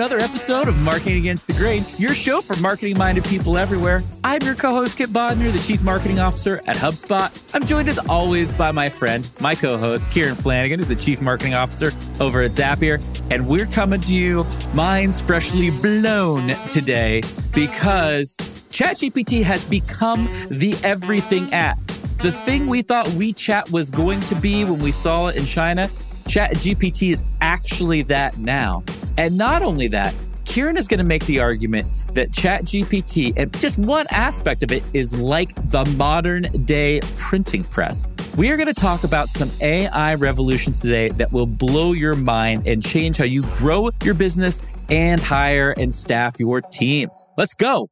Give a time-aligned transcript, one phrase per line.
[0.00, 4.02] another episode of Marketing Against the Grain, your show for marketing minded people everywhere.
[4.24, 7.30] I'm your co host, Kipp Bodnar, the Chief Marketing Officer at HubSpot.
[7.54, 11.20] I'm joined as always by my friend, my co host, Kieran Flanagan, who's the Chief
[11.20, 12.98] Marketing Officer over at Zapier.
[13.30, 17.20] And we're coming to you, minds freshly blown today,
[17.52, 18.38] because
[18.70, 21.76] ChatGPT has become the everything app.
[22.22, 25.90] The thing we thought WeChat was going to be when we saw it in China,
[26.30, 28.84] ChatGPT is actually that now.
[29.18, 33.80] And not only that, Kieran is going to make the argument that ChatGPT, and just
[33.80, 38.06] one aspect of it, is like the modern day printing press.
[38.36, 42.64] We are going to talk about some AI revolutions today that will blow your mind
[42.68, 47.28] and change how you grow your business and hire and staff your teams.
[47.36, 47.88] Let's go.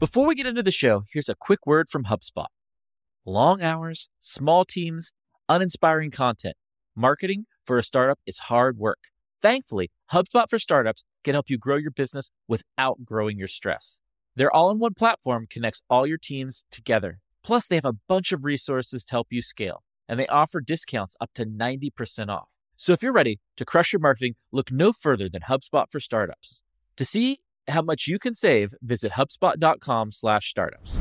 [0.00, 2.46] Before we get into the show, here's a quick word from HubSpot.
[3.24, 5.12] Long hours, small teams,
[5.48, 6.56] uninspiring content.
[6.96, 8.98] Marketing for a startup is hard work.
[9.42, 14.00] Thankfully, HubSpot for Startups can help you grow your business without growing your stress.
[14.36, 17.18] Their all in one platform connects all your teams together.
[17.42, 21.16] Plus, they have a bunch of resources to help you scale, and they offer discounts
[21.20, 22.48] up to 90% off.
[22.76, 26.62] So if you're ready to crush your marketing, look no further than HubSpot for Startups.
[26.96, 31.00] To see how much you can save, visit HubSpot.com slash startups.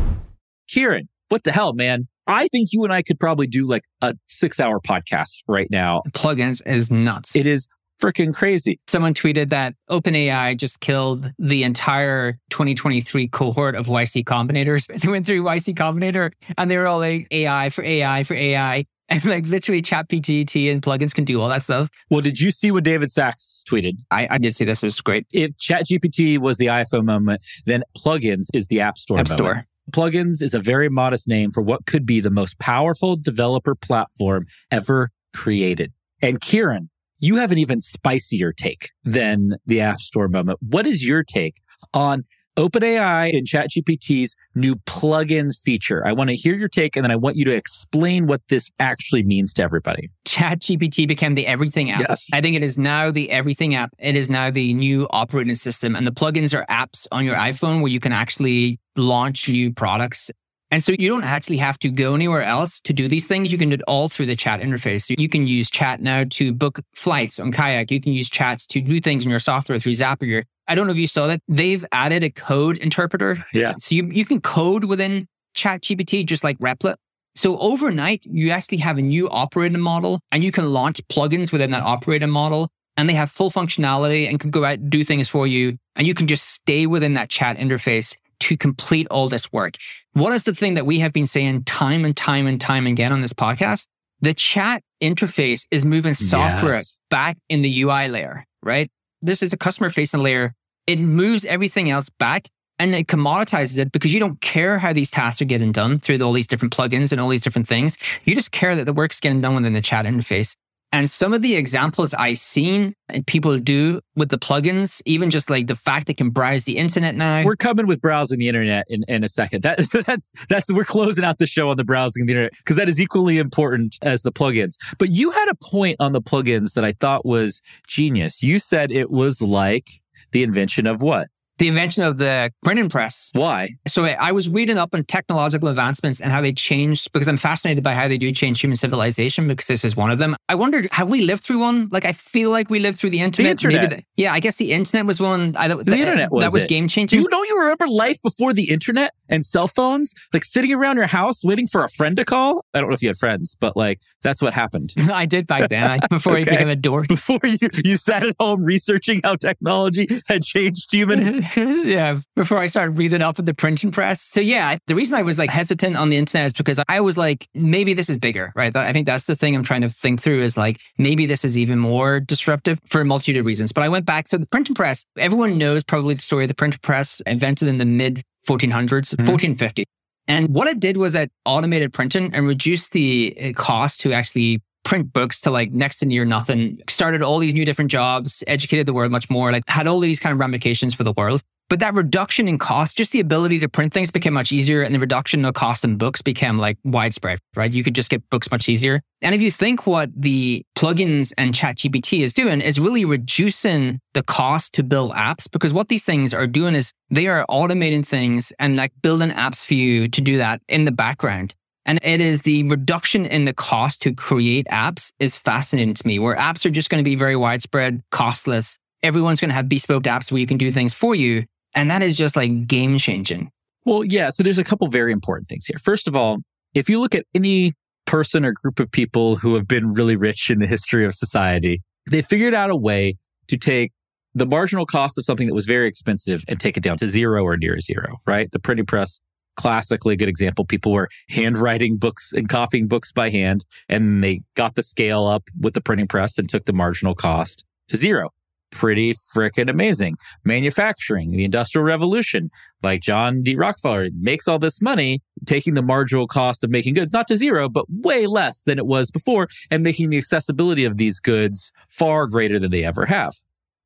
[0.67, 2.07] Kieran, what the hell, man?
[2.27, 6.03] I think you and I could probably do like a six hour podcast right now.
[6.09, 7.35] Plugins is nuts.
[7.35, 7.67] It is
[8.02, 8.79] freaking crazy.
[8.88, 14.88] Someone tweeted that OpenAI just killed the entire 2023 cohort of YC Combinators.
[15.03, 18.85] They went through YC Combinator and they were all like AI for AI for AI.
[19.09, 21.89] And like literally ChatGPT and plugins can do all that stuff.
[22.09, 23.95] Well, did you see what David Sacks tweeted?
[24.09, 24.81] I, I did see this.
[24.81, 25.27] It was great.
[25.33, 29.19] If ChatGPT was the iPhone moment, then plugins is the App Store.
[29.19, 29.38] App moment.
[29.38, 29.66] Store.
[29.92, 34.45] Plugins is a very modest name for what could be the most powerful developer platform
[34.72, 35.92] ever created.
[36.22, 40.59] And Kieran, you have an even spicier take than the App Store moment.
[40.62, 41.62] What is your take
[41.94, 42.25] on
[42.57, 46.06] OpenAI and ChatGPT's new plugins feature?
[46.06, 48.69] I want to hear your take and then I want you to explain what this
[48.80, 50.09] actually means to everybody.
[50.33, 52.05] ChatGPT became the everything app.
[52.09, 52.27] Yes.
[52.33, 53.94] I think it is now the everything app.
[53.99, 55.95] It is now the new operating system.
[55.95, 60.31] And the plugins are apps on your iPhone where you can actually launch new products.
[60.71, 63.51] And so you don't actually have to go anywhere else to do these things.
[63.51, 65.03] You can do it all through the chat interface.
[65.03, 67.91] So you can use chat now to book flights on Kayak.
[67.91, 70.45] You can use chats to do things in your software through Zapier.
[70.67, 71.41] I don't know if you saw that.
[71.47, 73.45] They've added a code interpreter.
[73.53, 73.73] Yeah.
[73.77, 76.95] So you, you can code within ChatGPT just like Replit.
[77.35, 81.71] So overnight, you actually have a new operating model and you can launch plugins within
[81.71, 85.29] that operating model and they have full functionality and can go out and do things
[85.29, 85.77] for you.
[85.95, 89.75] And you can just stay within that chat interface to complete all this work.
[90.13, 93.11] What is the thing that we have been saying time and time and time again
[93.11, 93.88] on this podcast?
[94.21, 97.01] The chat interface is moving software Yes.
[97.09, 98.91] back in the UI layer, right?
[99.21, 100.53] This is a customer facing layer.
[100.85, 102.47] It moves everything else back
[102.79, 106.22] and it commoditizes it because you don't care how these tasks are getting done through
[106.22, 107.97] all these different plugins and all these different things.
[108.23, 110.56] You just care that the work's getting done within the chat interface.
[110.94, 115.50] And some of the examples I've seen and people do with the plugins, even just
[115.50, 117.44] like the fact they can browse the internet now.
[117.44, 119.63] We're coming with browsing the internet in, in a second.
[119.63, 122.88] That, that's that's we're closing out the show on the browsing the internet because that
[122.89, 124.75] is equally important as the plugins.
[125.00, 128.44] But you had a point on the plugins that I thought was genius.
[128.44, 129.88] You said it was like
[130.31, 131.28] the invention of what?
[131.59, 133.30] The invention of the printing press.
[133.34, 133.69] Why?
[133.88, 137.84] So I was reading up on technological advancements and how they changed because I'm fascinated
[137.84, 140.36] by how they do change human civilization because this is one of them.
[140.50, 141.90] I wondered, have we lived through one?
[141.92, 143.59] Like I feel like we lived through the internet.
[143.59, 143.81] The internet.
[143.92, 145.56] Maybe the- yeah, I guess the internet was one.
[145.56, 146.69] I don't, The internet was that was it.
[146.69, 147.22] game Do changing.
[147.22, 150.13] you know you remember life before the internet and cell phones?
[150.34, 152.66] Like sitting around your house waiting for a friend to call?
[152.74, 154.94] I don't know if you had friends, but like that's what happened.
[155.12, 156.52] I did back then I, before I Okay.
[156.52, 157.08] became a dork.
[157.08, 161.42] Before you, you sat at home researching how technology had changed humans.
[161.56, 164.22] yeah, before I started reading up at the printing press.
[164.22, 167.18] So yeah, the reason I was like hesitant on the internet is because I was
[167.18, 168.75] like, maybe this is bigger, right?
[168.75, 171.57] I think that's the thing I'm trying to think through is like, maybe this is
[171.57, 173.72] even more disruptive for a multitude of reasons.
[173.72, 175.06] But I went back to the printing press.
[175.18, 179.86] Everyone knows probably the story of the printing press invented in the mid 1400s, 1450.
[180.28, 184.62] And what it did was it automated printing and reduced the uh, cost to actually
[184.83, 188.85] print books to like next to near nothing, started all these new different jobs, educated
[188.85, 191.41] the world much more, like had all these kind of ramifications for the world.
[191.69, 194.94] But that reduction in cost, just the ability to print things became much easier and
[194.94, 197.71] the reduction of cost in books became like widespread, right?
[197.71, 199.01] You could just get books much easier.
[199.21, 204.21] And if you think what the plugins and ChatGPT is doing is really reducing the
[204.21, 208.51] cost to build apps because what these things are doing is they are automating things
[208.59, 211.56] and like building apps for you to do that in the background.
[211.85, 216.18] And it is the reduction in the cost to create apps is fascinating to me,
[216.18, 220.03] where apps are just going to be very widespread, costless, everyone's going to have bespoke
[220.03, 221.44] apps where you can do things for you.
[221.75, 223.51] And that is just like game changing.
[223.85, 224.30] Well, yeah.
[224.30, 225.77] So there's a couple very important things here.
[225.77, 226.39] First of all,
[226.74, 227.74] if you look at any
[228.06, 231.81] person or group of people who have been really rich in the history of society,
[232.09, 233.15] they figured out a way
[233.47, 233.91] to take
[234.33, 237.44] the marginal cost of something that was very expensive and take it down to zero
[237.44, 238.51] or near zero, right?
[238.51, 239.19] The printing press,
[239.55, 240.65] classically a good example.
[240.65, 245.44] People were handwriting books and copying books by hand, and they got the scale up
[245.59, 248.29] with the printing press and took the marginal cost to zero.
[248.71, 250.15] Pretty freaking amazing.
[250.44, 252.50] Manufacturing, the industrial revolution,
[252.81, 253.55] like John D.
[253.55, 257.69] Rockefeller makes all this money, taking the marginal cost of making goods, not to zero,
[257.69, 262.25] but way less than it was before, and making the accessibility of these goods far
[262.25, 263.35] greater than they ever have.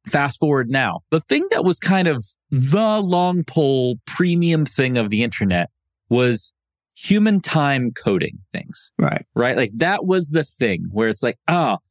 [0.10, 1.02] Fast forward now.
[1.12, 5.70] The thing that was kind of the long pole premium thing of the internet
[6.10, 6.54] was
[6.96, 8.92] human time coding things.
[8.98, 9.26] Right.
[9.36, 9.56] Right.
[9.56, 11.88] Like that was the thing where it's like, ah, oh,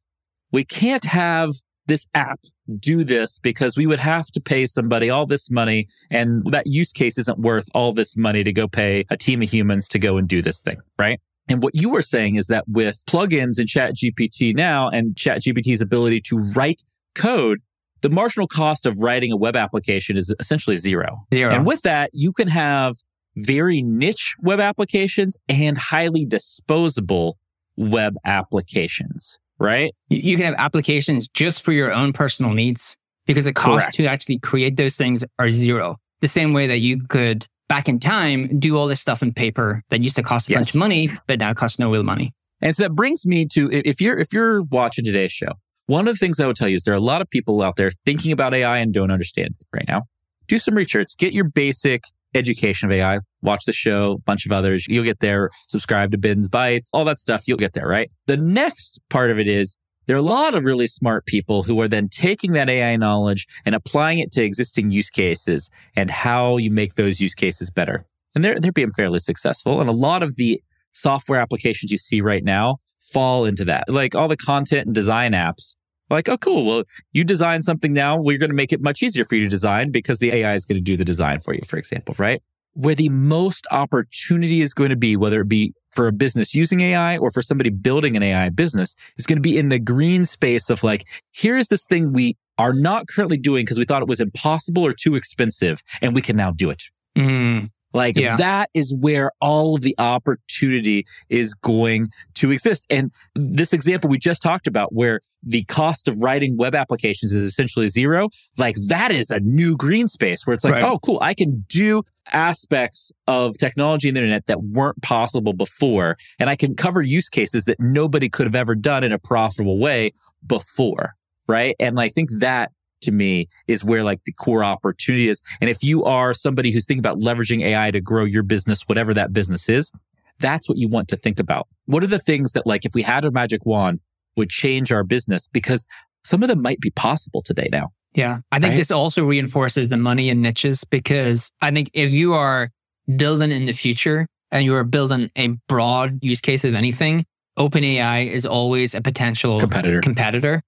[0.51, 1.51] we can't have
[1.87, 2.39] this app
[2.79, 6.91] do this because we would have to pay somebody all this money and that use
[6.91, 10.17] case isn't worth all this money to go pay a team of humans to go
[10.17, 10.77] and do this thing.
[10.99, 11.21] Right.
[11.49, 16.21] And what you were saying is that with plugins in ChatGPT now and ChatGPT's ability
[16.21, 16.83] to write
[17.15, 17.61] code,
[18.01, 21.17] the marginal cost of writing a web application is essentially zero.
[21.33, 21.53] Zero.
[21.53, 22.95] And with that, you can have
[23.35, 27.37] very niche web applications and highly disposable
[27.75, 29.93] web applications, right?
[30.09, 33.95] You can have applications just for your own personal needs because the cost Correct.
[33.97, 35.97] to actually create those things are zero.
[36.21, 39.83] The same way that you could back in time do all this stuff in paper
[39.89, 40.59] that used to cost a yes.
[40.59, 42.31] bunch of money, but now costs no real money.
[42.61, 45.51] And so that brings me to if you're if you're watching today's show
[45.87, 47.61] one of the things I would tell you is there are a lot of people
[47.61, 50.03] out there thinking about AI and don't understand it right now.
[50.47, 52.03] Do some research, get your basic
[52.35, 54.85] education of AI, watch the show, a bunch of others.
[54.87, 57.47] You'll get there, subscribe to Ben's Bites, all that stuff.
[57.47, 58.11] You'll get there, right?
[58.27, 59.75] The next part of it is
[60.07, 63.45] there are a lot of really smart people who are then taking that AI knowledge
[63.65, 68.05] and applying it to existing use cases and how you make those use cases better.
[68.35, 69.81] And they're, they're being fairly successful.
[69.81, 70.61] And a lot of the
[70.93, 73.85] software applications you see right now fall into that.
[73.87, 75.75] Like all the content and design apps.
[76.09, 76.65] Like, oh, cool.
[76.65, 78.17] Well, you design something now.
[78.17, 80.63] We're going to make it much easier for you to design because the AI is
[80.63, 82.41] going to do the design for you, for example, right?
[82.73, 86.79] Where the most opportunity is going to be, whether it be for a business using
[86.79, 90.25] AI or for somebody building an AI business, is going to be in the green
[90.25, 94.07] space of like, here's this thing we are not currently doing because we thought it
[94.07, 96.83] was impossible or too expensive, and we can now do it.
[97.17, 97.69] Mm.
[97.97, 98.37] Like yeah.
[98.37, 102.85] that is where all of the opportunity is going to exist.
[102.91, 107.43] And this example we just talked about where the cost of writing web applications is
[107.43, 108.29] essentially zero,
[108.59, 110.83] like that is a new green space where it's like, right.
[110.83, 111.17] oh, cool.
[111.21, 116.17] I can do aspects of technology and the internet that weren't possible before.
[116.37, 119.79] And I can cover use cases that nobody could have ever done in a profitable
[119.79, 120.11] way
[120.45, 121.15] before.
[121.47, 121.75] Right.
[121.79, 122.71] And I think that
[123.07, 125.41] to me is where like the core opportunity is.
[125.61, 129.13] And if you are somebody who's thinking about leveraging AI to grow your business, whatever
[129.13, 129.91] that business is,
[130.39, 131.67] that's what you want to think about.
[131.85, 134.01] What are the things that like if we had a magic wand
[134.35, 135.47] would change our business?
[135.47, 135.87] Because
[136.23, 137.89] some of them might be possible today now.
[138.13, 138.39] Yeah.
[138.51, 138.77] I think right?
[138.77, 142.69] this also reinforces the money in niches because I think if you are
[143.15, 147.25] building in the future and you are building a broad use case of anything,
[147.57, 150.01] OpenAI is always a potential competitor.
[150.01, 150.61] competitor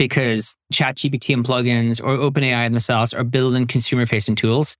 [0.00, 4.74] because ChatGPT and plugins or OpenAI themselves are building consumer facing tools.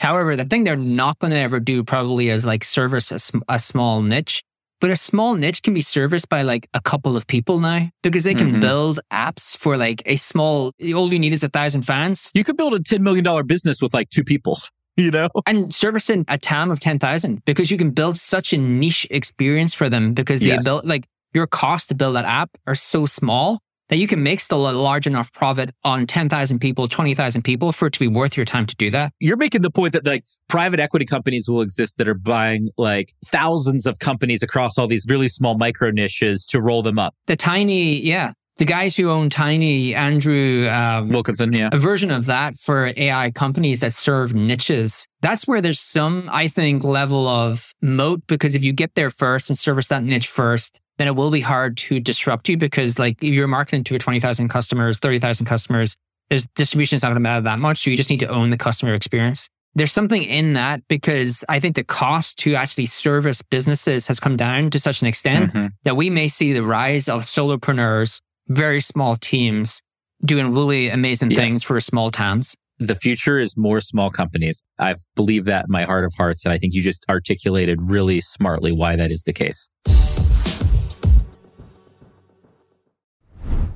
[0.00, 3.42] However, the thing they're not going to ever do probably is like service a, sm-
[3.48, 4.42] a, small niche.
[4.80, 8.24] But a small niche can be serviced by like a couple of people now because
[8.24, 8.60] they can mm-hmm.
[8.60, 12.32] build apps for like a small, all you need is a thousand fans.
[12.34, 14.58] You could build a $10 million business with like two people,
[14.96, 15.28] you know?
[15.46, 19.88] And servicing a TAM of 10,000 because you can build such a niche experience for
[19.88, 20.64] them because they yes.
[20.64, 23.60] build like your cost to build that app are so small
[23.94, 27.86] that you can make still a large enough profit on 10,000 people, 20,000 people for
[27.86, 29.12] it to be worth your time to do that.
[29.20, 33.12] You're making the point that like private equity companies will exist that are buying like
[33.26, 37.14] thousands of companies across all these really small micro niches to roll them up.
[37.26, 38.32] The tiny, yeah.
[38.56, 41.70] The guys who own Tiny, Andrew um, Wilkinson, yeah.
[41.72, 45.08] A version of that for AI companies that serve niches.
[45.22, 49.50] That's where there's some, I think, level of moat because if you get there first
[49.50, 53.22] and service that niche first, then it will be hard to disrupt you because like
[53.22, 55.96] if you're marketing to a 20,000 customers, 30,000 customers,
[56.28, 57.82] there's distribution is not going to matter that much.
[57.82, 59.48] So you just need to own the customer experience.
[59.76, 64.36] There's something in that because I think the cost to actually service businesses has come
[64.36, 65.66] down to such an extent mm-hmm.
[65.82, 69.82] that we may see the rise of solopreneurs, very small teams
[70.24, 71.38] doing really amazing yes.
[71.38, 72.54] things for small towns.
[72.78, 74.62] The future is more small companies.
[74.78, 76.44] I believe that in my heart of hearts.
[76.44, 79.68] And I think you just articulated really smartly why that is the case.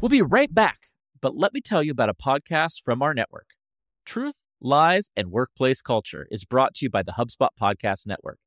[0.01, 0.79] We'll be right back
[1.21, 3.49] but let me tell you about a podcast from our network.
[4.05, 8.39] Truth, Lies, and Workplace Culture is brought to you by the HubSpot Podcast Network,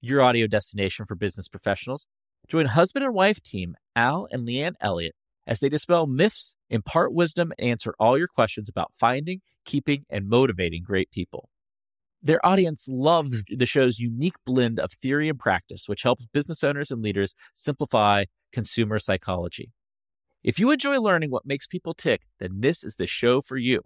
[0.00, 2.06] your audio destination for business professionals.
[2.48, 5.14] Join husband and wife team Al and Leanne Elliott
[5.46, 10.28] as they dispel myths, impart wisdom, and answer all your questions about finding, keeping, and
[10.28, 11.48] motivating great people.
[12.22, 16.90] Their audience loves the show's unique blend of theory and practice, which helps business owners
[16.90, 19.72] and leaders simplify consumer psychology.
[20.42, 23.82] If you enjoy learning what makes people tick, then this is the show for you.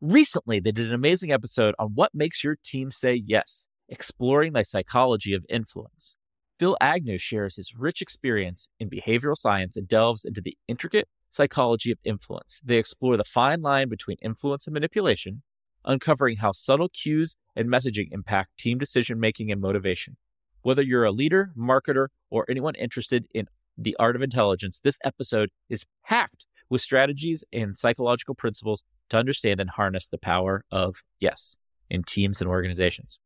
[0.00, 4.64] Recently, they did an amazing episode on what makes your team say yes, exploring the
[4.64, 6.16] psychology of influence.
[6.58, 11.92] Phil Agnew shares his rich experience in behavioral science and delves into the intricate psychology
[11.92, 12.60] of influence.
[12.64, 15.42] They explore the fine line between influence and manipulation,
[15.84, 20.16] uncovering how subtle cues and messaging impact team decision making and motivation.
[20.62, 23.48] Whether you're a leader, marketer, or anyone interested in
[23.80, 29.60] the art of intelligence, this episode is packed with strategies and psychological principles to understand
[29.60, 31.56] and harness the power of yes
[31.88, 33.18] in teams and organizations.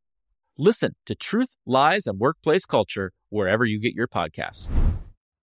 [0.56, 4.70] Listen to Truth, Lies, and Workplace Culture wherever you get your podcasts.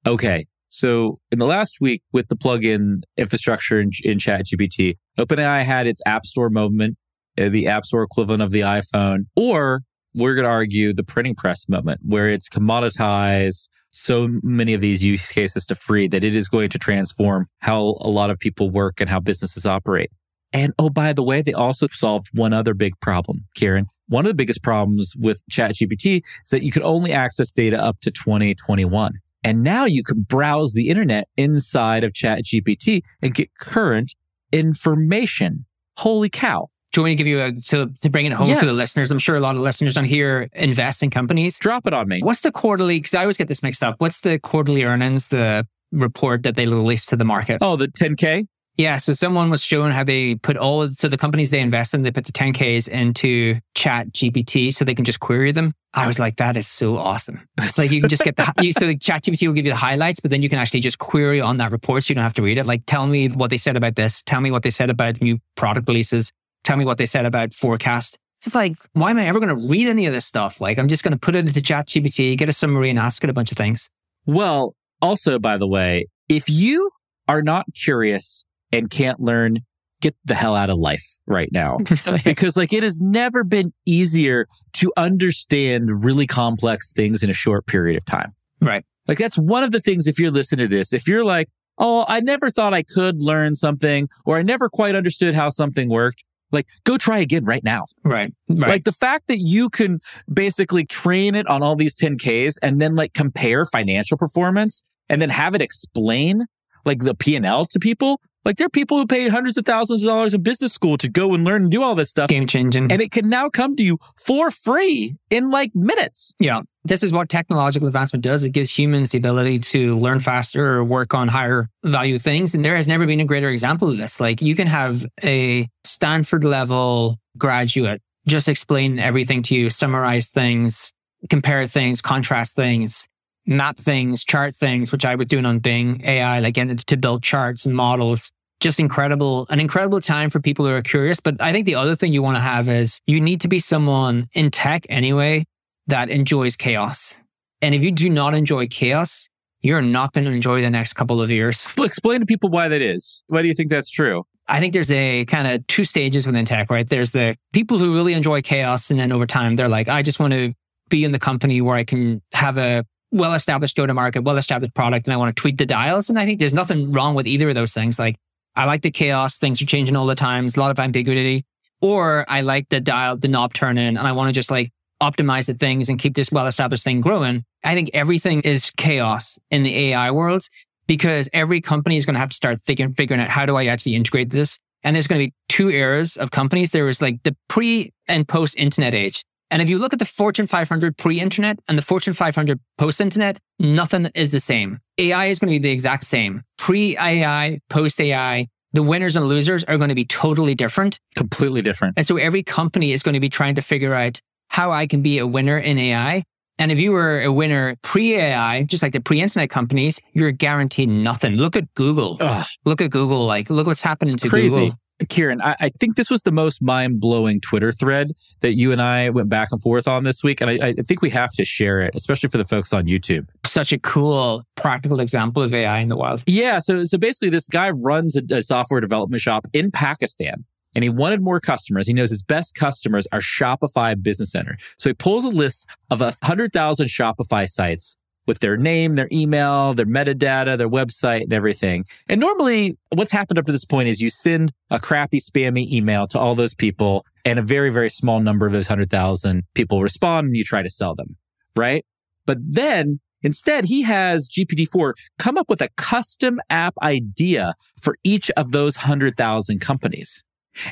[0.08, 0.46] Okay.
[0.70, 6.01] So in the last week with the plugin infrastructure in, in ChatGPT, OpenAI had its
[6.06, 6.98] App Store moment,
[7.38, 9.82] uh, the App Store equivalent of the iPhone, or
[10.15, 15.04] we're going to argue the printing press moment where it's commoditized so many of these
[15.04, 18.70] use cases to free that it is going to transform how a lot of people
[18.70, 20.10] work and how businesses operate.
[20.54, 23.86] And oh, by the way, they also solved one other big problem, Kieran.
[24.08, 28.00] One of the biggest problems with ChatGPT is that you could only access data up
[28.02, 29.14] to 2021.
[29.44, 34.14] And now you can browse the internet inside of ChatGPT and get current
[34.52, 35.66] information.
[35.98, 36.68] Holy cow.
[36.92, 38.60] Do you want me to give you a, so to bring it home Yes.
[38.60, 39.12] for the listeners?
[39.12, 41.58] I'm sure a lot of listeners on here invest in companies.
[41.60, 42.22] Drop it on me.
[42.22, 43.96] What's the quarterly, because I always get this mixed up.
[44.00, 47.60] What's the quarterly earnings, the report that they release to the market?
[47.62, 48.46] Oh, the 10K?
[48.78, 48.98] Yeah.
[48.98, 52.04] So someone was showing how they put all of, so the companies they invest in,
[52.04, 55.74] they put the 10Ks into ChatGPT so they can just query them.
[55.94, 57.42] I was like, that is so awesome.
[57.60, 60.20] It's like you can just get the, you, so ChatGPT will give you the highlights,
[60.22, 62.04] but then you can actually just query on that report.
[62.04, 62.66] So you don't have to read it.
[62.66, 64.22] Like, tell me what they said about this.
[64.24, 66.32] Tell me what they said about new product releases.
[66.72, 68.18] Tell me what they said about forecast.
[68.38, 70.62] It's just like, why am I ever going to read any of this stuff?
[70.62, 73.30] Like, I'm just going to put it into ChatGPT, get a summary and ask it
[73.30, 73.90] a bunch of things.
[74.25, 76.92] Well, also, by the way, if you
[77.28, 79.58] are not curious and can't learn,
[80.00, 81.80] get the hell out of life right now.
[82.24, 87.66] because like it has never been easier to understand really complex things in a short
[87.66, 88.32] period of time.
[88.62, 88.86] right.
[89.10, 92.06] Like that's one of the things if you're listening to this, if you're like, oh,
[92.08, 96.24] I never thought I could learn something or I never quite understood how something worked,
[96.51, 97.86] like go try again right now.
[98.03, 98.34] Right.
[98.50, 98.70] Right.
[98.70, 100.00] Like the fact that you can
[100.31, 105.29] basically train it on all these 10Ks and then like compare financial performance and then
[105.29, 106.46] have it explain
[106.86, 108.20] like the P&L to people.
[108.43, 111.10] Like there are people who pay hundreds of thousands of dollars in business school to
[111.10, 112.29] go and learn and do all this stuff.
[112.29, 112.91] Game changing.
[112.91, 116.34] And it can now come to you for free in like minutes.
[116.39, 116.62] Yeah.
[116.84, 118.44] This is what technological advancement does.
[118.44, 122.56] It gives humans the ability to learn faster or work on higher value things.
[122.56, 124.20] And there has never been a greater example of this.
[124.20, 130.94] Like you can have a Stanford level graduate just explain everything to you, summarize things,
[131.30, 133.08] compare things, contrast things,
[133.46, 137.66] map things, chart things, which I was doing on Bing AI, like to build charts
[137.66, 138.32] and models.
[138.60, 141.20] Just incredible, an incredible time for people who are curious.
[141.20, 143.58] But I think the other thing you want to have is you need to be
[143.58, 145.46] someone in tech anyway
[145.88, 147.18] that enjoys chaos.
[147.62, 149.30] And if you do not enjoy chaos,
[149.62, 151.68] you're not going to enjoy the next couple of years.
[151.78, 153.24] Explain to people why that is.
[153.28, 154.24] Why do you think that's true?
[154.48, 156.88] I think there's a kind of two stages within tech, right?
[156.88, 158.90] There's the people who really enjoy chaos.
[158.90, 160.54] And then over time, they're like, I just want to
[160.90, 164.38] be in the company where I can have a well established go to market, well
[164.38, 166.10] established product, and I want to tweak the dials.
[166.10, 168.00] And I think there's nothing wrong with either of those things.
[168.00, 168.18] Like,
[168.56, 171.46] I like the chaos, things are changing all the time, there's a lot of ambiguity.
[171.82, 174.72] Or I like the dial, the knob turn in, and I want to just like
[175.01, 177.43] optimize the things and keep this well established thing growing.
[177.63, 180.48] I think everything is chaos in the AI world
[180.88, 183.65] because every company is going to have to start thinking, figuring out how do I
[183.65, 184.60] actually integrate this?
[184.84, 186.72] And there's going to be two eras of companies.
[186.72, 189.24] There was like the pre and post internet age.
[189.51, 193.01] And if you look at the Fortune 500 pre internet and the Fortune 500 post
[193.01, 194.79] internet, nothing is the same.
[194.98, 196.43] AI is going to be the exact same.
[196.58, 201.00] Pre AI, post AI, the winners and losers are going to be totally different.
[201.15, 201.96] Completely different.
[201.98, 205.01] And so every company is going to be trying to figure out how I can
[205.01, 206.24] be a winner in AI.
[206.60, 210.31] And if you were a winner pre AI, just like the pre internet companies, you're
[210.31, 211.36] guaranteed nothing.
[211.38, 212.17] Look at Google.
[212.20, 213.25] Ugh, Look at Google.
[213.25, 214.65] Like, look what's happening it's to crazy.
[214.65, 214.77] Google.
[215.10, 218.79] Kieran, I, I, think this was the most mind blowing Twitter thread that you and
[218.79, 220.41] I went back and forth on this week.
[220.41, 223.25] And I, I, think we have to share it, especially for the folks on YouTube.
[223.43, 226.24] Such a cool practical example of AI in the wild.
[226.27, 226.60] Yeah.
[226.60, 230.90] So, so basically, this guy runs a, a software development shop in Pakistan and he
[230.90, 231.88] wanted more customers.
[231.88, 234.58] He knows his best customers are Shopify business owner.
[234.78, 237.96] So he pulls a list of a hundred thousand Shopify sites
[238.28, 241.86] with their name, their email, their metadata, their website and everything.
[242.08, 246.08] And normally what's happened up to this point is you send a crappy spammy email
[246.08, 250.28] to all those people and a very, very small number of those 100,000 people respond
[250.28, 251.18] and you try to sell them,
[251.56, 251.84] right?
[252.25, 258.30] But then instead he has GPT-4 come up with a custom app idea for each
[258.32, 260.24] of those 100,000 companies.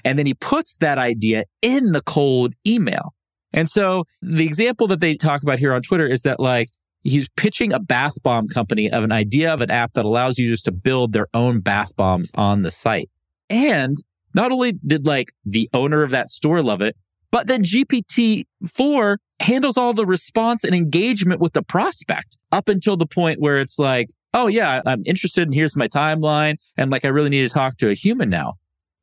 [0.04, 3.14] And then he puts that idea in the cold email.
[3.54, 6.70] And so the example that they talk about here on Twitter is that like
[7.02, 10.62] he's pitching a bath bomb company of an idea of an app that allows users
[10.64, 13.10] to build their own bath bombs on the site.
[13.50, 13.98] And
[14.36, 16.96] not only did like the owner of that store love it,
[17.32, 23.06] but then GPT-4 handles all the response and engagement with the prospect up until the
[23.06, 26.56] point where it's like, oh yeah, I'm interested and here's my timeline.
[26.78, 28.56] And like, I really need to talk to a human now.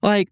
[0.02, 0.28] Like,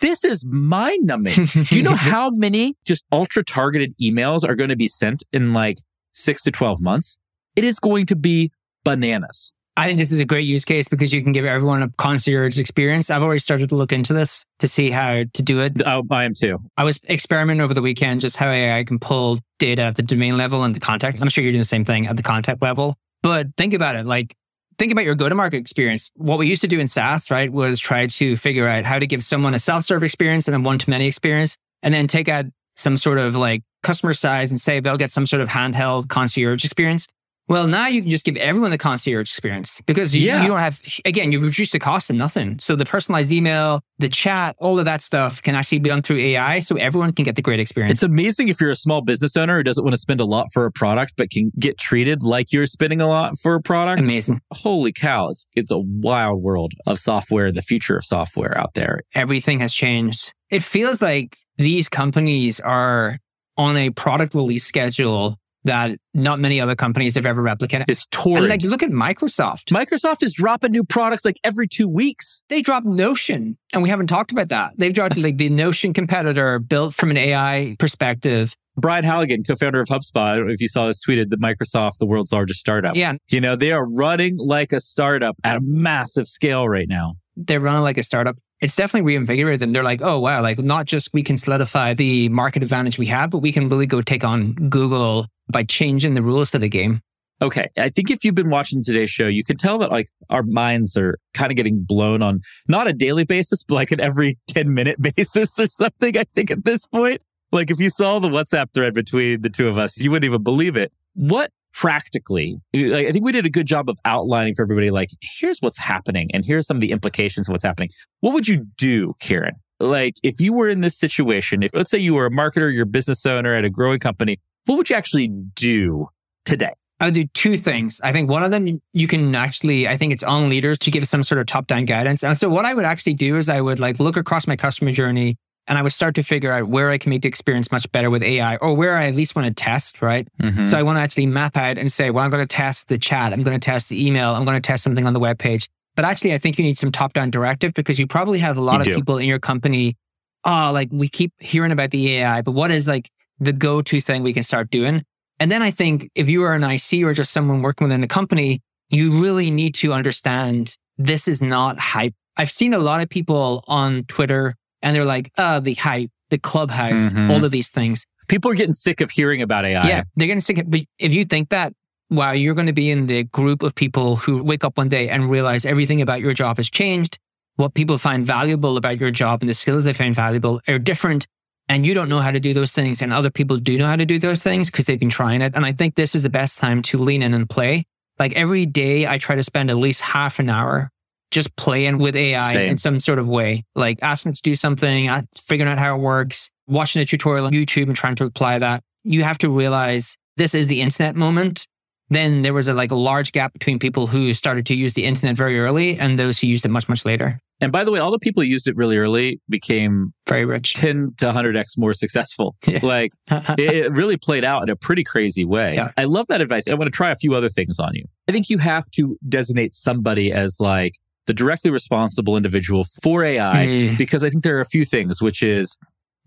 [0.00, 1.46] this is mind numbing.
[1.46, 5.52] Do you know how many just ultra targeted emails are going to be sent in
[5.52, 5.78] like
[6.12, 7.18] six to 12 months,
[7.54, 8.50] it is going to be
[8.84, 9.52] bananas.
[9.78, 12.58] I think this is a great use case because you can give everyone a concierge
[12.58, 13.10] experience.
[13.10, 15.82] I've already started to look into this to see how to do it.
[15.84, 16.58] Oh, I am too.
[16.78, 20.38] I was experimenting over the weekend just how AI can pull data at the domain
[20.38, 21.20] level and the contact.
[21.20, 22.96] I'm sure you're doing the same thing at the contact level.
[23.22, 24.34] But think about it like,
[24.78, 26.10] think about your go to market experience.
[26.16, 29.06] What we used to do in SaaS, right, was try to figure out how to
[29.06, 32.28] give someone a self serve experience and then one to many experience, and then take
[32.28, 36.08] out some sort of like customer size and say they'll get some sort of handheld
[36.08, 37.06] concierge experience.
[37.48, 40.42] Well, now you can just give everyone the concierge experience because you, yeah.
[40.42, 42.58] you don't have, again, you've reduced the cost to nothing.
[42.58, 46.18] So the personalized email, the chat, all of that stuff can actually be done through
[46.18, 48.02] AI so everyone can get the great experience.
[48.02, 50.48] It's amazing if you're a small business owner who doesn't want to spend a lot
[50.52, 54.00] for a product, but can get treated like you're spending a lot for a product.
[54.00, 54.40] Amazing.
[54.52, 55.28] Holy cow.
[55.28, 59.00] It's, it's a wild world of software, the future of software out there.
[59.14, 60.32] Everything has changed.
[60.50, 63.18] It feels like these companies are
[63.56, 67.84] on a product release schedule that not many other companies have ever replicated.
[67.88, 68.44] It's torrid.
[68.44, 69.70] And like, look at Microsoft.
[69.70, 72.42] Microsoft is dropping new products like every two weeks.
[72.48, 74.72] They dropped Notion, and we haven't talked about that.
[74.76, 78.56] They've dropped like the Notion competitor built from an AI perspective.
[78.78, 81.96] Brian Halligan, co-founder of HubSpot, I don't know if you saw this tweeted that Microsoft,
[81.98, 82.94] the world's largest startup.
[82.94, 83.14] Yeah.
[83.28, 87.14] You know, they are running like a startup at a massive scale right now.
[87.36, 89.72] They're running like a startup it's definitely reinvigorated them.
[89.72, 93.30] They're like, oh, wow, like not just we can solidify the market advantage we have,
[93.30, 97.00] but we can really go take on Google by changing the rules to the game.
[97.42, 97.68] Okay.
[97.76, 100.96] I think if you've been watching today's show, you can tell that like our minds
[100.96, 104.72] are kind of getting blown on not a daily basis, but like an every 10
[104.72, 106.16] minute basis or something.
[106.16, 109.68] I think at this point, like if you saw the WhatsApp thread between the two
[109.68, 110.92] of us, you wouldn't even believe it.
[111.14, 115.10] What practically, like, I think we did a good job of outlining for everybody, like,
[115.20, 117.90] here's what's happening and here's some of the implications of what's happening.
[118.20, 119.56] What would you do, Kieran?
[119.78, 122.84] Like, if you were in this situation, if let's say you were a marketer, you're
[122.84, 126.08] a business owner at a growing company, what would you actually do
[126.44, 126.72] today?
[126.98, 128.00] I would do two things.
[128.02, 131.06] I think one of them you can actually, I think it's on leaders to give
[131.06, 132.24] some sort of top down guidance.
[132.24, 134.92] And so what I would actually do is I would like look across my customer
[134.92, 137.90] journey and I would start to figure out where I can make the experience much
[137.92, 140.26] better with AI or where I at least want to test, right?
[140.40, 140.64] Mm-hmm.
[140.64, 142.98] So I want to actually map out and say, well, I'm going to test the
[142.98, 143.32] chat.
[143.32, 144.30] I'm going to test the email.
[144.30, 145.68] I'm going to test something on the web page.
[145.96, 148.60] But actually, I think you need some top down directive because you probably have a
[148.60, 148.94] lot you of do.
[148.94, 149.96] people in your company.
[150.44, 154.00] Oh, like we keep hearing about the AI, but what is like the go to
[154.00, 155.04] thing we can start doing?
[155.38, 158.08] And then I think if you are an IC or just someone working within the
[158.08, 162.14] company, you really need to understand this is not hype.
[162.36, 166.38] I've seen a lot of people on Twitter and they're like, uh, the hype, the
[166.38, 167.30] clubhouse, mm-hmm.
[167.30, 168.04] all of these things.
[168.28, 169.86] People are getting sick of hearing about AI.
[169.86, 170.58] Yeah, they're getting sick.
[170.58, 171.72] Of, but if you think that,
[172.10, 175.08] wow, you're going to be in the group of people who wake up one day
[175.08, 177.18] and realize everything about your job has changed.
[177.56, 181.26] What people find valuable about your job and the skills they find valuable are different.
[181.68, 183.02] And you don't know how to do those things.
[183.02, 185.54] And other people do know how to do those things because they've been trying it.
[185.56, 187.84] And I think this is the best time to lean in and play.
[188.18, 190.90] Like every day, I try to spend at least half an hour
[191.30, 192.70] just playing with AI Same.
[192.70, 195.96] in some sort of way, like asking it to do something, uh, figuring out how
[195.96, 198.82] it works, watching a tutorial on YouTube and trying to apply that.
[199.02, 201.66] You have to realize this is the internet moment.
[202.08, 205.04] Then there was a like a large gap between people who started to use the
[205.04, 207.40] internet very early and those who used it much, much later.
[207.60, 210.74] And by the way, all the people who used it really early became very rich,
[210.74, 212.54] 10 to 100x more successful.
[212.66, 212.80] Yeah.
[212.82, 215.74] Like it really played out in a pretty crazy way.
[215.76, 215.92] Yeah.
[215.96, 216.68] I love that advice.
[216.68, 218.04] I want to try a few other things on you.
[218.28, 220.94] I think you have to designate somebody as like
[221.26, 223.98] the directly responsible individual for AI Mm.
[223.98, 225.76] because I think there are a few things, which is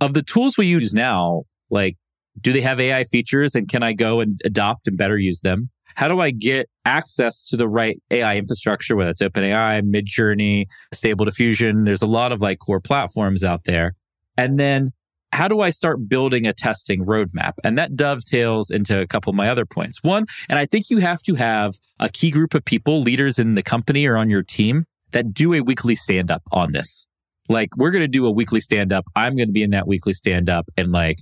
[0.02, 1.96] of the tools we use now, like,
[2.42, 5.70] do they have AI features and can I go and adopt and better use them?
[5.96, 11.26] How do I get access to the right AI infrastructure, whether it's OpenAI, Midjourney, Stable
[11.26, 11.84] Diffusion?
[11.84, 13.94] There's a lot of like core platforms out there.
[14.38, 14.92] And then
[15.32, 17.54] how do I start building a testing roadmap?
[17.64, 20.04] And that dovetails into a couple of my other points.
[20.04, 23.56] One, and I think you have to have a key group of people, leaders in
[23.56, 27.08] the company or on your team that do a weekly stand up on this.
[27.48, 29.06] Like, we're going to do a weekly stand up.
[29.16, 31.18] I'm going to be in that weekly stand up and like,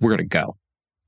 [0.00, 0.54] we're going to go.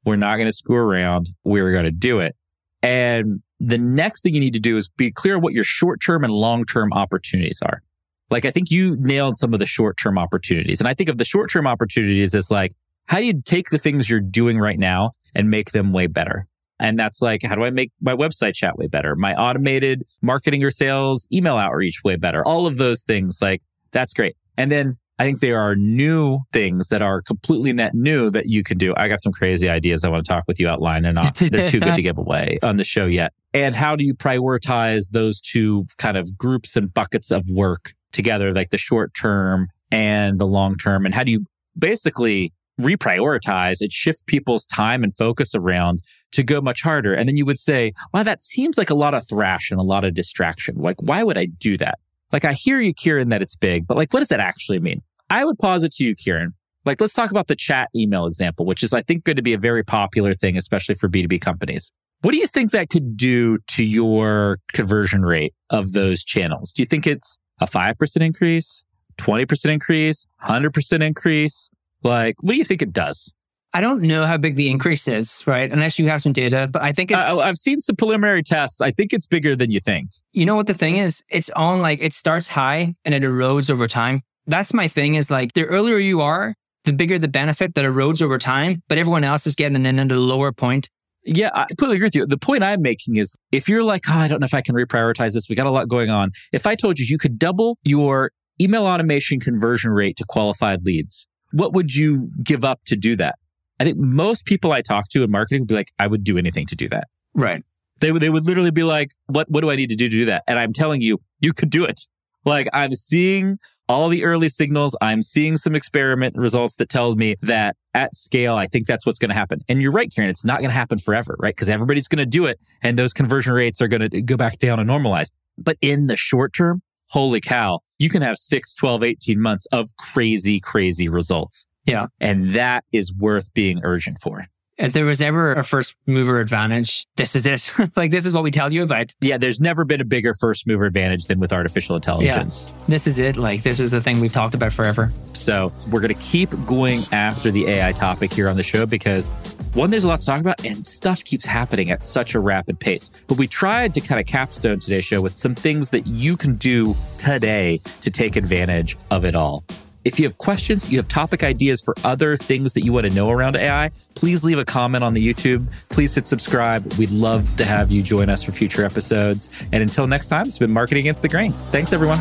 [0.04, 1.28] We're not going to screw around.
[1.44, 2.36] We're going to do it.
[2.82, 6.24] And the next thing you need to do is be clear what your short term
[6.24, 7.82] and long term opportunities are.
[8.30, 10.80] Like, I think you nailed some of the short term opportunities.
[10.80, 12.72] And I think of the short term opportunities as like,
[13.06, 16.46] how do you take the things you're doing right now and make them way better?
[16.78, 19.14] And that's like, how do I make my website chat way better?
[19.14, 22.42] My automated marketing or sales email outreach way better?
[22.46, 24.36] All of those things, like, that's great.
[24.56, 28.62] And then I think there are new things that are completely net new that you
[28.62, 28.94] can do.
[28.96, 31.02] I got some crazy ideas I want to talk with you outline.
[31.02, 33.35] They're uh, not, they're too good to give away on the show yet.
[33.52, 38.50] And how do you prioritize those two kind of groups and buckets of work together,
[38.50, 41.04] like the short term and the long term?
[41.04, 41.44] And how do you
[41.78, 46.00] basically reprioritize and shift people's time and focus around
[46.33, 47.12] to go much harder?
[47.12, 49.85] And then you would say, wow, that seems like a lot of thrash and a
[49.85, 50.76] lot of distraction.
[50.78, 51.98] Like, why would I do that?
[52.33, 55.02] Like, I hear you, Kieran, that it's big, but like, what does that actually mean?
[55.30, 58.82] I would posit to you, Kieran, like, let's talk about the chat email example, which
[58.82, 61.92] is, I think, going to be a very popular thing, especially for B2B companies.
[62.22, 66.72] What do you think that could do to your conversion rate of those channels?
[66.72, 68.84] Do you think it's a 5% increase,
[69.18, 71.70] 20% increase, 100% increase?
[72.02, 73.34] Like, what do you think it does?
[73.72, 75.70] I don't know how big the increase is, right?
[75.70, 77.20] Unless you have some data, but I think it's.
[77.20, 78.80] I, I've seen some preliminary tests.
[78.80, 80.10] I think it's bigger than you think.
[80.32, 81.22] you know what the thing is?
[81.28, 84.22] It's on like it starts high and it erodes over time.
[84.50, 88.20] That's my thing is like the earlier you are, the bigger the benefit that erodes
[88.20, 90.90] over time, but everyone else is getting in at a lower point.
[91.24, 92.26] Yeah, I completely agree with you.
[92.26, 94.74] The point I'm making is if you're like, oh, I don't know if I can
[94.74, 96.32] reprioritize this, we got a lot going on.
[96.52, 101.28] If I told you you could double your email automation conversion rate to qualified leads,
[101.52, 103.36] what would you give up to do that?
[103.78, 106.38] I think most people I talk to in marketing would be like, I would do
[106.38, 107.06] anything to do that.
[107.34, 107.62] Right.
[108.00, 110.16] They would, they would literally be like, what, what do I need to do to
[110.16, 110.42] do that?
[110.48, 112.00] And I'm telling you, you could do it.
[112.44, 114.96] Like I'm seeing all the early signals.
[115.00, 119.18] I'm seeing some experiment results that tell me that at scale, I think that's what's
[119.18, 119.61] going to happen.
[119.68, 120.31] And you're right, Kieran.
[120.31, 121.55] It's not going to happen forever, right?
[121.55, 124.59] Because everybody's going to do it and those conversion rates are going to go back
[124.59, 125.31] down and normalize.
[125.59, 129.90] But in the short term, holy cow, you can have 6, 12, 18 months of
[129.96, 131.66] crazy, crazy results.
[131.85, 132.07] Yeah.
[132.20, 134.46] And that is worth being urgent for.
[134.80, 137.70] If there was ever a first mover advantage, this is it.
[137.96, 139.12] like this is what we tell you about.
[139.20, 142.72] Yeah, there's never been a bigger first mover advantage than with artificial intelligence.
[142.88, 143.36] This is it.
[143.36, 145.12] Like this is the thing we've talked about forever.
[145.34, 149.32] So we're going to keep going after the AI topic here on the show because
[149.74, 152.80] one, there's a lot to talk about and stuff keeps happening at such a rapid
[152.80, 153.10] pace.
[153.26, 156.54] But we tried to kind of capstone today's show with some things that you can
[156.54, 159.62] do today to take advantage of it all.
[160.04, 163.12] If you have questions, you have topic ideas for other things that you want to
[163.12, 165.66] know around AI, please leave a comment on the YouTube.
[165.90, 166.92] Please hit subscribe.
[166.94, 169.50] We'd love to have you join us for future episodes.
[169.72, 171.52] And until next time, it's been Marketing Against the Grain.
[171.70, 172.18] Thanks, everyone.